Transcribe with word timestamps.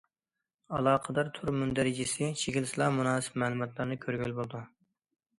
ئالاقىدار 0.75 1.27
تۈر 1.35 1.51
مۇندەرىجىسى 1.57 2.29
چېكىلسىلا، 2.43 2.87
مۇناسىپ 2.95 3.37
مەلۇماتلارنى 3.43 3.99
كۆرگىلى 4.07 4.35
بولىدۇ. 4.39 4.63